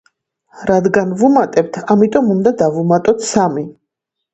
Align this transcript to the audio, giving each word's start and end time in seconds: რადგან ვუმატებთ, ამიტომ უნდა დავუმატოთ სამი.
რადგან 0.69 1.11
ვუმატებთ, 1.21 1.79
ამიტომ 1.97 2.35
უნდა 2.39 2.59
დავუმატოთ 2.67 3.27
სამი. 3.33 3.69